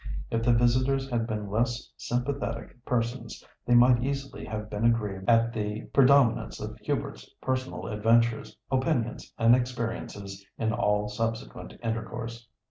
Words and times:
If 0.31 0.41
the 0.41 0.53
visitors 0.55 1.07
had 1.11 1.27
been 1.27 1.51
less 1.51 1.91
sympathetic 1.95 2.75
persons 2.85 3.45
they 3.67 3.75
might 3.75 4.03
easily 4.03 4.45
have 4.45 4.67
been 4.67 4.83
aggrieved 4.83 5.29
at 5.29 5.53
the 5.53 5.81
predominance 5.93 6.59
of 6.59 6.75
Hubert's 6.79 7.29
personal 7.39 7.85
adventures, 7.85 8.57
opinions 8.71 9.31
and 9.37 9.55
experiences 9.55 10.43
in 10.57 10.73
all 10.73 11.07
subsequent 11.07 11.75
intercourse. 11.83 12.47